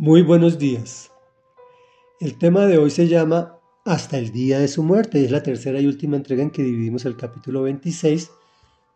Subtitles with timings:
[0.00, 1.10] Muy buenos días.
[2.20, 5.24] El tema de hoy se llama Hasta el día de su muerte.
[5.24, 8.30] Es la tercera y última entrega en que dividimos el capítulo 26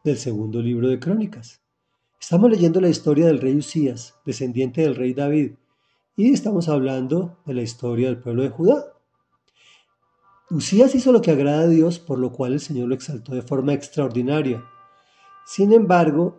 [0.04, 1.60] del segundo libro de Crónicas.
[2.20, 5.54] Estamos leyendo la historia del rey Usías, descendiente del rey David,
[6.14, 8.84] y estamos hablando de la historia del pueblo de Judá.
[10.50, 13.42] Usías hizo lo que agrada a Dios, por lo cual el Señor lo exaltó de
[13.42, 14.64] forma extraordinaria.
[15.46, 16.38] Sin embargo,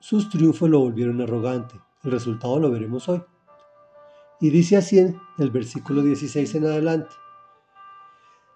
[0.00, 1.76] sus triunfos lo volvieron arrogante.
[2.02, 3.22] El resultado lo veremos hoy.
[4.42, 7.14] Y dice así en el versículo 16 en adelante.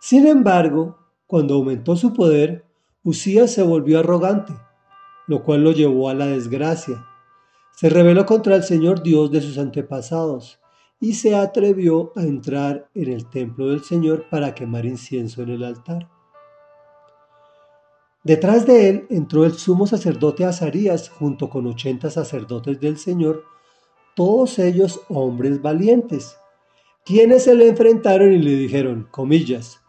[0.01, 2.67] Sin embargo, cuando aumentó su poder,
[3.05, 4.53] Usías se volvió arrogante,
[5.29, 7.07] lo cual lo llevó a la desgracia.
[7.77, 10.59] Se rebeló contra el Señor Dios de sus antepasados
[10.99, 15.63] y se atrevió a entrar en el templo del Señor para quemar incienso en el
[15.63, 16.09] altar.
[18.25, 23.45] Detrás de él entró el sumo sacerdote Azarías junto con ochenta sacerdotes del Señor
[24.16, 26.38] todos ellos hombres valientes,
[27.05, 29.80] quienes se le enfrentaron y le dijeron, comillas,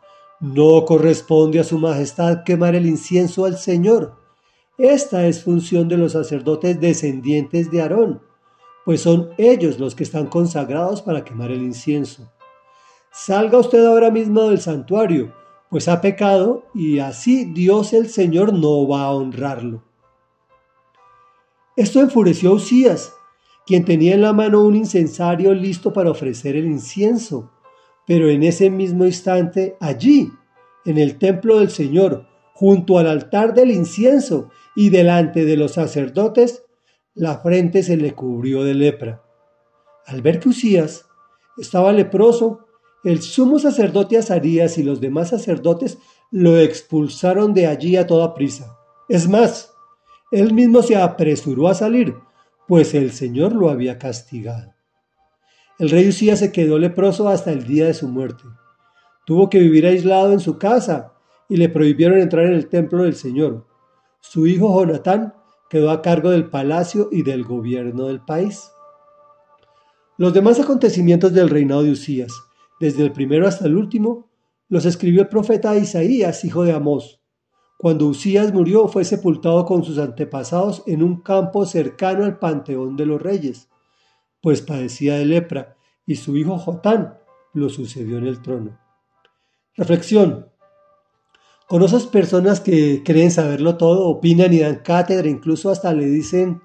[0.41, 4.17] no corresponde a su majestad quemar el incienso al Señor.
[4.77, 8.21] Esta es función de los sacerdotes descendientes de Aarón,
[8.83, 12.29] pues son ellos los que están consagrados para quemar el incienso.
[13.11, 15.33] Salga usted ahora mismo del santuario,
[15.69, 19.83] pues ha pecado y así Dios el Señor no va a honrarlo.
[21.77, 23.13] Esto enfureció a Usías,
[23.67, 27.51] quien tenía en la mano un incensario listo para ofrecer el incienso.
[28.07, 30.31] Pero en ese mismo instante, allí,
[30.85, 36.63] en el templo del Señor, junto al altar del incienso y delante de los sacerdotes,
[37.13, 39.21] la frente se le cubrió de lepra.
[40.05, 41.05] Al ver que Usías
[41.57, 42.65] estaba leproso,
[43.03, 45.97] el sumo sacerdote Azarías y los demás sacerdotes
[46.31, 48.77] lo expulsaron de allí a toda prisa.
[49.09, 49.73] Es más,
[50.31, 52.15] él mismo se apresuró a salir
[52.67, 54.73] pues el Señor lo había castigado.
[55.79, 58.43] El rey Usías se quedó leproso hasta el día de su muerte.
[59.25, 61.13] Tuvo que vivir aislado en su casa
[61.49, 63.67] y le prohibieron entrar en el templo del Señor.
[64.19, 65.33] Su hijo Jonatán
[65.69, 68.71] quedó a cargo del palacio y del gobierno del país.
[70.17, 72.33] Los demás acontecimientos del reinado de Usías,
[72.79, 74.29] desde el primero hasta el último,
[74.67, 77.16] los escribió el profeta Isaías, hijo de Amós.
[77.77, 83.05] Cuando Usías murió fue sepultado con sus antepasados en un campo cercano al panteón de
[83.05, 83.69] los reyes,
[84.41, 85.77] pues padecía de lepra,
[86.07, 87.19] y su hijo Jotán
[87.53, 88.79] lo sucedió en el trono.
[89.75, 90.47] Reflexión.
[91.67, 96.61] Con esas personas que creen saberlo todo, opinan y dan cátedra, incluso hasta le dicen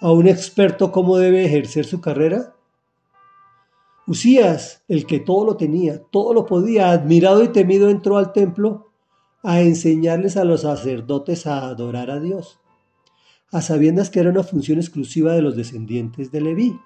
[0.00, 2.54] a un experto cómo debe ejercer su carrera.
[4.06, 8.87] Usías, el que todo lo tenía, todo lo podía, admirado y temido, entró al templo
[9.42, 12.58] a enseñarles a los sacerdotes a adorar a Dios,
[13.50, 16.80] a sabiendas que era una función exclusiva de los descendientes de Leví.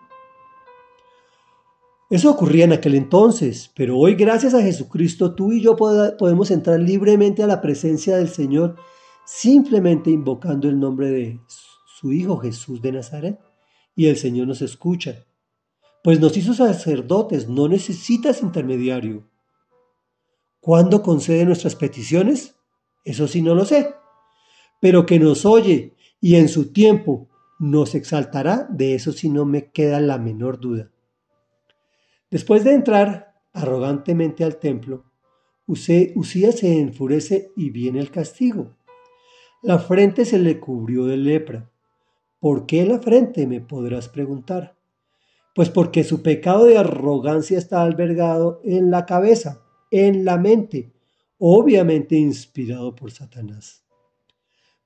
[2.10, 6.78] Eso ocurría en aquel entonces, pero hoy gracias a Jesucristo tú y yo podemos entrar
[6.78, 8.76] libremente a la presencia del Señor
[9.24, 11.40] simplemente invocando el nombre de
[11.86, 13.40] su Hijo Jesús de Nazaret
[13.96, 15.24] y el Señor nos escucha.
[16.02, 19.31] Pues nos hizo sacerdotes, no necesitas intermediario.
[20.62, 22.54] ¿Cuándo concede nuestras peticiones?
[23.04, 23.96] Eso sí no lo sé.
[24.80, 27.28] Pero que nos oye y en su tiempo
[27.58, 30.92] nos exaltará, de eso sí no me queda la menor duda.
[32.30, 35.04] Después de entrar arrogantemente al templo,
[35.66, 38.76] Usías se enfurece y viene el castigo.
[39.62, 41.72] La frente se le cubrió de lepra.
[42.38, 43.48] ¿Por qué la frente?
[43.48, 44.76] me podrás preguntar.
[45.56, 49.62] Pues porque su pecado de arrogancia está albergado en la cabeza
[49.92, 50.90] en la mente,
[51.38, 53.84] obviamente inspirado por Satanás.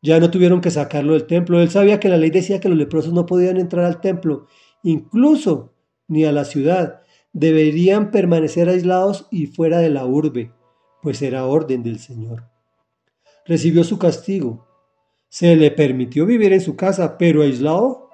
[0.03, 1.61] Ya no tuvieron que sacarlo del templo.
[1.61, 4.47] Él sabía que la ley decía que los leprosos no podían entrar al templo,
[4.83, 5.75] incluso
[6.09, 7.01] ni a la ciudad.
[7.33, 10.53] Deberían permanecer aislados y fuera de la urbe,
[11.03, 12.45] pues era orden del Señor.
[13.47, 14.67] Recibió su castigo.
[15.29, 18.11] Se le permitió vivir en su casa, pero aislado.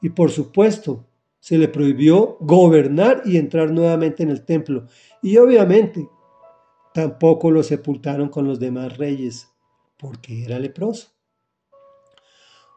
[0.00, 1.06] Y por supuesto,
[1.40, 4.86] se le prohibió gobernar y entrar nuevamente en el templo.
[5.22, 6.08] Y obviamente
[6.94, 9.48] Tampoco lo sepultaron con los demás reyes,
[9.98, 11.08] porque era leproso.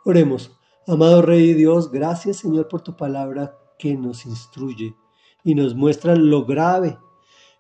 [0.06, 0.58] Oremos,
[0.88, 4.96] amado Rey Dios, gracias Señor por tu palabra que nos instruye
[5.44, 6.98] y nos muestra lo grave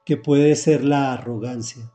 [0.05, 1.91] que puede ser la arrogancia.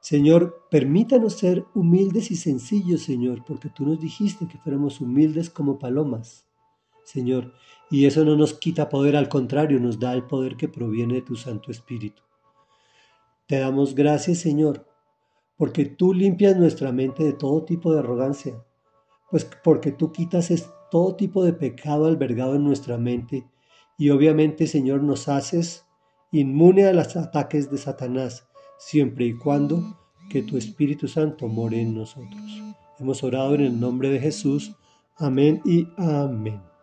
[0.00, 5.78] Señor, permítanos ser humildes y sencillos, Señor, porque tú nos dijiste que fuéramos humildes como
[5.78, 6.46] palomas,
[7.04, 7.54] Señor,
[7.90, 11.22] y eso no nos quita poder, al contrario, nos da el poder que proviene de
[11.22, 12.22] tu Santo Espíritu.
[13.46, 14.86] Te damos gracias, Señor,
[15.56, 18.54] porque tú limpias nuestra mente de todo tipo de arrogancia,
[19.30, 20.50] pues porque tú quitas
[20.90, 23.46] todo tipo de pecado albergado en nuestra mente
[23.98, 25.84] y obviamente, Señor, nos haces
[26.32, 28.48] inmune a los ataques de Satanás,
[28.78, 29.98] siempre y cuando
[30.30, 32.62] que tu Espíritu Santo more en nosotros.
[32.98, 34.74] Hemos orado en el nombre de Jesús.
[35.16, 36.73] Amén y amén.